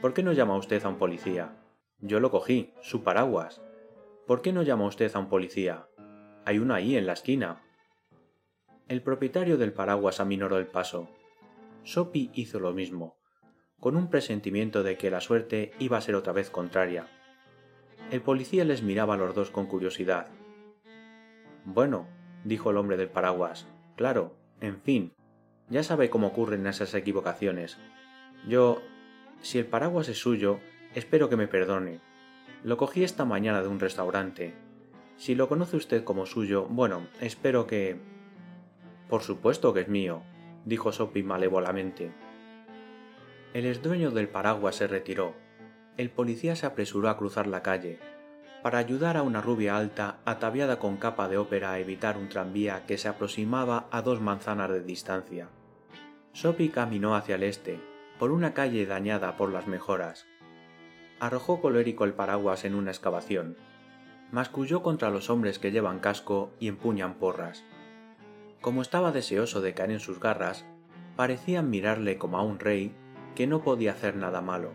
¿por 0.00 0.14
qué 0.14 0.22
no 0.22 0.32
llama 0.32 0.56
usted 0.56 0.84
a 0.84 0.88
un 0.88 0.96
policía? 0.96 1.56
Yo 1.98 2.20
lo 2.20 2.30
cogí, 2.30 2.72
su 2.80 3.02
paraguas. 3.02 3.60
¿Por 4.26 4.42
qué 4.42 4.52
no 4.52 4.62
llama 4.62 4.86
usted 4.86 5.10
a 5.14 5.18
un 5.18 5.28
policía? 5.28 5.88
Hay 6.44 6.58
uno 6.58 6.74
ahí 6.74 6.96
en 6.96 7.06
la 7.06 7.12
esquina. 7.12 7.62
El 8.88 9.02
propietario 9.02 9.58
del 9.58 9.72
paraguas 9.72 10.20
aminoró 10.20 10.58
el 10.58 10.66
paso. 10.66 11.08
Sopi 11.84 12.30
hizo 12.34 12.60
lo 12.60 12.72
mismo, 12.72 13.16
con 13.78 13.96
un 13.96 14.08
presentimiento 14.08 14.82
de 14.82 14.96
que 14.96 15.10
la 15.10 15.20
suerte 15.20 15.72
iba 15.78 15.98
a 15.98 16.00
ser 16.00 16.14
otra 16.14 16.32
vez 16.32 16.50
contraria. 16.50 17.06
El 18.10 18.22
policía 18.22 18.64
les 18.64 18.82
miraba 18.82 19.14
a 19.14 19.16
los 19.18 19.34
dos 19.34 19.50
con 19.50 19.66
curiosidad. 19.66 20.28
Bueno, 21.64 22.08
dijo 22.44 22.70
el 22.70 22.78
hombre 22.78 22.96
del 22.96 23.08
paraguas, 23.08 23.68
claro, 23.96 24.34
en 24.60 24.80
fin, 24.80 25.12
ya 25.68 25.82
sabe 25.82 26.10
cómo 26.10 26.28
ocurren 26.28 26.66
esas 26.66 26.94
equivocaciones. 26.94 27.78
Yo, 28.48 28.82
si 29.42 29.58
el 29.58 29.66
paraguas 29.66 30.08
es 30.08 30.18
suyo, 30.18 30.60
espero 30.94 31.28
que 31.28 31.36
me 31.36 31.48
perdone. 31.48 32.00
Lo 32.64 32.76
cogí 32.76 33.04
esta 33.04 33.24
mañana 33.24 33.62
de 33.62 33.68
un 33.68 33.80
restaurante 33.80 34.54
si 35.20 35.34
lo 35.34 35.50
conoce 35.50 35.76
usted 35.76 36.02
como 36.02 36.24
suyo, 36.24 36.64
bueno, 36.70 37.06
espero 37.20 37.66
que... 37.66 38.00
Por 39.06 39.20
supuesto 39.20 39.74
que 39.74 39.80
es 39.80 39.88
mío, 39.88 40.22
dijo 40.64 40.92
Sophie 40.92 41.22
malévolamente. 41.22 42.10
El 43.52 43.66
exdueño 43.66 44.12
del 44.12 44.30
paraguas 44.30 44.76
se 44.76 44.86
retiró. 44.86 45.34
El 45.98 46.08
policía 46.08 46.56
se 46.56 46.64
apresuró 46.64 47.10
a 47.10 47.18
cruzar 47.18 47.46
la 47.46 47.62
calle, 47.62 47.98
para 48.62 48.78
ayudar 48.78 49.18
a 49.18 49.22
una 49.22 49.42
rubia 49.42 49.76
alta 49.76 50.20
ataviada 50.24 50.78
con 50.78 50.96
capa 50.96 51.28
de 51.28 51.36
ópera 51.36 51.72
a 51.72 51.78
evitar 51.80 52.16
un 52.16 52.30
tranvía 52.30 52.86
que 52.86 52.96
se 52.96 53.08
aproximaba 53.08 53.88
a 53.90 54.00
dos 54.00 54.22
manzanas 54.22 54.70
de 54.70 54.80
distancia. 54.80 55.50
Sophie 56.32 56.70
caminó 56.70 57.14
hacia 57.14 57.34
el 57.34 57.42
este, 57.42 57.78
por 58.20 58.30
una 58.30 58.54
calle 58.54 58.86
dañada 58.86 59.36
por 59.36 59.50
las 59.50 59.66
mejoras. 59.66 60.28
Arrojó 61.18 61.60
colérico 61.60 62.04
el 62.04 62.12
paraguas 62.12 62.64
en 62.64 62.76
una 62.76 62.92
excavación 62.92 63.56
masculló 64.32 64.82
contra 64.82 65.10
los 65.10 65.28
hombres 65.28 65.58
que 65.58 65.72
llevan 65.72 65.98
casco 65.98 66.52
y 66.60 66.68
empuñan 66.68 67.14
porras. 67.14 67.64
Como 68.60 68.82
estaba 68.82 69.12
deseoso 69.12 69.60
de 69.60 69.74
caer 69.74 69.90
en 69.92 70.00
sus 70.00 70.20
garras, 70.20 70.64
parecían 71.16 71.70
mirarle 71.70 72.18
como 72.18 72.38
a 72.38 72.42
un 72.42 72.58
rey 72.58 72.94
que 73.34 73.46
no 73.46 73.62
podía 73.62 73.92
hacer 73.92 74.16
nada 74.16 74.40
malo. 74.40 74.72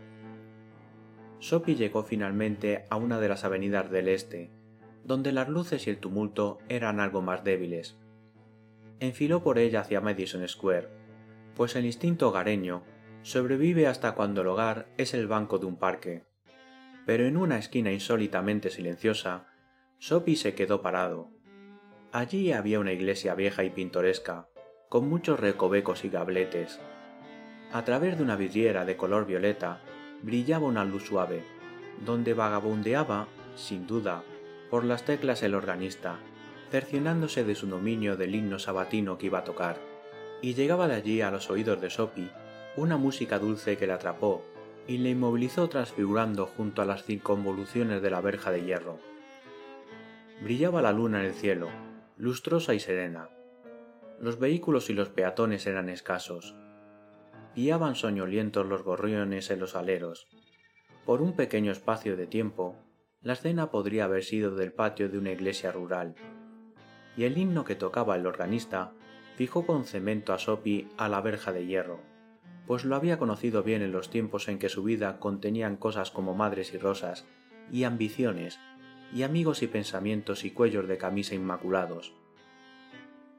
Sophie 1.40 1.75
llegó 1.75 2.04
finalmente 2.04 2.86
a 2.90 2.98
una 2.98 3.20
de 3.20 3.30
las 3.30 3.44
avenidas 3.44 3.90
del 3.92 4.08
este, 4.10 4.50
donde 5.04 5.32
las 5.32 5.48
luces 5.48 5.86
y 5.88 5.92
el 5.92 6.00
tumulto 6.00 6.58
eran 6.68 7.00
algo 7.00 7.22
más 7.22 7.44
débiles. 7.44 7.98
Enfiló 9.00 9.44
por 9.44 9.60
ella 9.60 9.82
hacia 9.82 10.02
Madison 10.02 10.48
Square, 10.48 10.90
pues 11.56 11.75
el 11.75 11.86
instinto 11.86 12.30
hogareño 12.30 12.84
sobrevive 13.25 13.88
hasta 13.88 14.13
cuando 14.13 14.41
el 14.41 14.48
hogar 14.48 14.88
es 14.98 15.13
el 15.13 15.27
banco 15.27 15.58
de 15.58 15.65
un 15.65 15.77
parque 15.77 16.24
pero 17.05 17.25
en 17.25 17.38
una 17.38 17.58
esquina 17.58 17.91
insólitamente 17.91 18.70
silenciosa, 18.70 19.48
Sophie 20.00 20.36
se 20.36 20.55
quedó 20.55 20.82
parado. 20.82 21.29
Allí 22.12 22.51
había 22.51 22.79
una 22.79 22.94
iglesia 22.94 23.36
vieja 23.36 23.63
y 23.63 23.70
pintoresca, 23.70 24.48
con 24.89 25.08
muchos 25.08 25.39
recovecos 25.39 26.03
y 26.03 26.10
gabletes. 26.10 26.79
A 27.72 27.84
través 27.84 28.17
de 28.17 28.24
una 28.24 28.36
vidriera 28.36 28.86
de 28.86 28.98
color 28.98 29.25
violeta 29.25 29.82
brillaba 30.22 30.65
una 30.65 30.86
luz 30.86 31.03
suave, 31.03 31.44
donde 32.05 32.34
vagabundeaba, 32.34 33.27
sin 33.55 33.86
duda, 33.86 34.24
por 34.70 34.84
las 34.84 35.03
teclas 35.03 35.44
el 35.44 35.53
organista, 35.53 36.17
cercionándose 36.72 37.44
de 37.44 37.55
su 37.55 37.67
dominio 37.67 38.17
del 38.17 38.34
himno 38.34 38.58
sabatino 38.58 39.17
que 39.17 39.27
iba 39.27 39.39
a 39.39 39.44
tocar, 39.44 39.77
y 40.41 40.53
llegaba 40.55 40.88
de 40.88 40.96
allí 40.96 41.22
a 41.22 41.32
los 41.32 41.50
oídos 41.50 41.79
de 41.82 41.89
Sophie 41.89 42.29
una 42.77 42.98
música 42.98 43.39
dulce 43.39 43.77
que 43.77 43.88
la 43.88 43.96
atrapó 43.96 44.44
y 44.86 44.98
le 44.98 45.12
inmovilizó 45.12 45.70
transfigurando 45.70 46.46
junto 46.46 46.82
a 46.82 46.86
las 46.86 47.03
circunvoluciones 47.03 48.01
de 48.01 48.10
la 48.10 48.20
verja 48.20 48.51
de 48.51 48.63
hierro. 48.63 49.00
Brillaba 50.41 50.82
la 50.82 50.91
luna 50.91 51.22
en 51.22 51.27
el 51.27 51.34
cielo, 51.34 51.70
lustrosa 52.17 52.74
y 52.74 52.82
serena. 52.82 53.29
Los 54.20 54.39
vehículos 54.39 54.89
y 54.89 54.94
los 54.94 55.10
peatones 55.10 55.65
eran 55.67 55.88
escasos. 55.88 56.53
Guiaban 57.55 57.96
soñolientos 57.96 58.65
los 58.65 58.84
gorriones 58.84 59.50
en 59.51 59.62
los 59.62 59.75
aleros. 59.75 60.27
Por 61.05 61.22
un 61.22 61.34
pequeño 61.34 61.72
espacio 61.72 62.17
de 62.17 62.27
tiempo, 62.27 62.75
la 63.22 63.34
escena 63.34 63.72
podría 63.72 64.03
haber 64.03 64.24
sido 64.24 64.53
del 64.55 64.74
patio 64.74 65.08
de 65.08 65.17
una 65.17 65.32
iglesia 65.32 65.72
rural. 65.72 66.15
Y 67.15 67.24
el 67.24 67.38
himno 67.38 67.63
que 67.63 67.75
tocaba 67.75 68.17
el 68.17 68.27
organista 68.27 68.91
fijó 69.38 69.65
con 69.65 69.86
cemento 69.86 70.34
a 70.34 70.39
Sopi 70.39 70.89
a 70.98 71.08
la 71.08 71.22
verja 71.22 71.53
de 71.53 71.65
hierro 71.65 72.14
pues 72.67 72.86
lo 72.86 72.95
había 72.95 73.19
conocido 73.19 73.63
bien 73.63 73.81
en 73.81 73.91
los 73.91 74.10
tiempos 74.10 74.48
en 74.48 74.60
que 74.60 74.69
su 74.69 74.84
vida 74.84 75.19
contenían 75.19 75.77
cosas 75.77 76.12
como 76.12 76.34
madres 76.34 76.74
y 76.74 76.77
rosas, 76.77 77.25
y 77.72 77.84
ambiciones, 77.84 78.60
y 79.13 79.24
amigos 79.24 79.62
y 79.62 79.67
pensamientos 79.67 80.43
y 80.45 80.51
cuellos 80.51 80.88
de 80.88 80.98
camisa 80.98 81.36
inmaculados. 81.36 82.13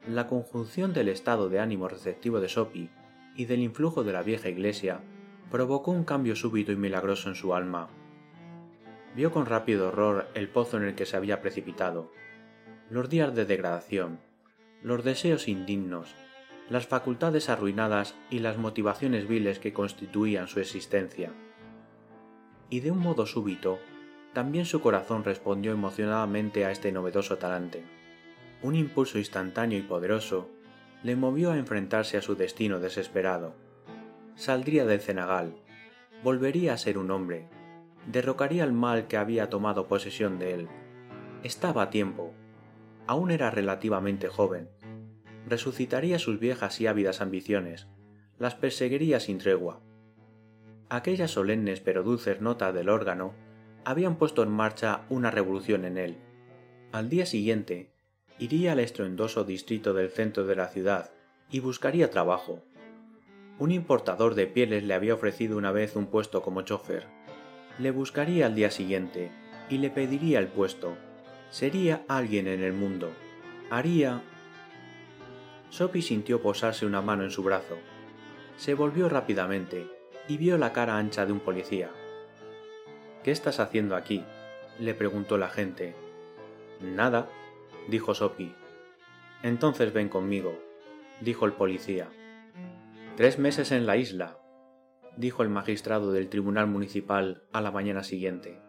La 0.07 0.27
conjunción 0.27 0.93
del 0.93 1.09
estado 1.09 1.49
de 1.49 1.59
ánimo 1.59 1.89
receptivo 1.89 2.39
de 2.39 2.47
Sophie 2.47 2.89
y 3.35 3.45
del 3.45 3.59
influjo 3.59 4.03
de 4.03 4.13
la 4.13 4.23
vieja 4.23 4.49
iglesia 4.49 5.01
provocó 5.51 5.91
un 5.91 6.03
cambio 6.03 6.35
súbito 6.35 6.71
y 6.71 6.77
milagroso 6.77 7.29
en 7.29 7.35
su 7.35 7.53
alma. 7.53 7.89
Vio 9.15 9.31
con 9.31 9.45
rápido 9.45 9.89
horror 9.89 10.27
el 10.33 10.49
pozo 10.49 10.77
en 10.77 10.83
el 10.83 10.95
que 10.95 11.05
se 11.05 11.17
había 11.17 11.41
precipitado, 11.41 12.11
los 12.89 13.09
días 13.09 13.35
de 13.35 13.45
degradación, 13.45 14.19
los 14.81 15.03
deseos 15.03 15.47
indignos, 15.47 16.15
las 16.69 16.87
facultades 16.87 17.49
arruinadas 17.49 18.15
y 18.29 18.39
las 18.39 18.57
motivaciones 18.57 19.27
viles 19.27 19.59
que 19.59 19.73
constituían 19.73 20.47
su 20.47 20.59
existencia. 20.59 21.31
Y 22.69 22.81
de 22.81 22.91
un 22.91 22.99
modo 22.99 23.25
súbito, 23.25 23.79
también 24.33 24.65
su 24.65 24.81
corazón 24.81 25.23
respondió 25.23 25.71
emocionadamente 25.71 26.65
a 26.65 26.71
este 26.71 26.91
novedoso 26.91 27.37
talante. 27.37 27.83
Un 28.61 28.75
impulso 28.75 29.17
instantáneo 29.17 29.79
y 29.79 29.83
poderoso 29.83 30.49
le 31.03 31.15
movió 31.15 31.51
a 31.51 31.57
enfrentarse 31.57 32.17
a 32.17 32.21
su 32.21 32.35
destino 32.35 32.79
desesperado. 32.79 33.55
Saldría 34.35 34.85
del 34.85 34.99
cenagal, 34.99 35.55
volvería 36.23 36.73
a 36.73 36.77
ser 36.77 36.97
un 36.97 37.11
hombre, 37.11 37.47
derrocaría 38.07 38.63
el 38.63 38.73
mal 38.73 39.07
que 39.07 39.17
había 39.17 39.49
tomado 39.49 39.87
posesión 39.87 40.39
de 40.39 40.53
él. 40.53 40.67
Estaba 41.43 41.83
a 41.83 41.89
tiempo. 41.89 42.33
Aún 43.05 43.31
era 43.31 43.51
relativamente 43.51 44.27
joven. 44.27 44.69
Resucitaría 45.47 46.19
sus 46.19 46.39
viejas 46.39 46.81
y 46.81 46.87
ávidas 46.87 47.21
ambiciones, 47.21 47.87
las 48.37 48.55
perseguiría 48.55 49.21
sin 49.21 49.37
tregua. 49.37 49.79
Aquellas 50.89 51.31
solemnes 51.31 51.79
pero 51.79 52.03
dulces 52.03 52.41
notas 52.41 52.73
del 52.73 52.89
órgano 52.89 53.33
habían 53.85 54.17
puesto 54.17 54.43
en 54.43 54.49
marcha 54.49 55.05
una 55.09 55.31
revolución 55.31 55.85
en 55.85 55.97
él. 55.97 56.17
Al 56.91 57.09
día 57.09 57.25
siguiente, 57.25 57.93
iría 58.39 58.73
al 58.73 58.81
estruendoso 58.81 59.45
distrito 59.45 59.93
del 59.93 60.09
centro 60.09 60.45
de 60.45 60.57
la 60.57 60.67
ciudad 60.67 61.11
y 61.49 61.61
buscaría 61.61 62.09
trabajo. 62.09 62.61
Un 63.57 63.71
importador 63.71 64.35
de 64.35 64.47
pieles 64.47 64.83
le 64.83 64.95
había 64.95 65.13
ofrecido 65.13 65.57
una 65.57 65.71
vez 65.71 65.95
un 65.95 66.07
puesto 66.07 66.41
como 66.41 66.63
chofer. 66.63 67.05
Le 67.79 67.91
buscaría 67.91 68.47
al 68.47 68.55
día 68.55 68.69
siguiente 68.69 69.31
y 69.69 69.77
le 69.77 69.91
pediría 69.91 70.39
el 70.39 70.47
puesto. 70.47 70.97
Sería 71.51 72.03
alguien 72.09 72.49
en 72.49 72.63
el 72.63 72.73
mundo. 72.73 73.13
Haría... 73.69 74.21
Sophie 75.69 76.01
sintió 76.01 76.41
posarse 76.41 76.85
una 76.85 77.01
mano 77.01 77.23
en 77.23 77.31
su 77.31 77.43
brazo. 77.43 77.77
Se 78.57 78.73
volvió 78.73 79.09
rápidamente 79.09 79.87
y 80.27 80.37
vio 80.37 80.57
la 80.57 80.73
cara 80.73 80.97
ancha 80.97 81.25
de 81.25 81.33
un 81.33 81.39
policía. 81.39 81.89
¿Qué 83.23 83.31
estás 83.31 83.59
haciendo 83.59 83.95
aquí? 83.95 84.23
le 84.79 84.93
preguntó 84.93 85.37
la 85.37 85.49
gente. 85.49 85.95
Nada, 86.81 87.27
dijo 87.87 88.13
Sophie. 88.13 88.53
Entonces 89.43 89.93
ven 89.93 90.09
conmigo, 90.09 90.57
dijo 91.21 91.45
el 91.45 91.53
policía. 91.53 92.09
Tres 93.15 93.39
meses 93.39 93.71
en 93.71 93.85
la 93.85 93.97
isla, 93.97 94.39
dijo 95.15 95.43
el 95.43 95.49
magistrado 95.49 96.11
del 96.11 96.29
Tribunal 96.29 96.67
Municipal 96.67 97.43
a 97.51 97.61
la 97.61 97.71
mañana 97.71 98.03
siguiente. 98.03 98.61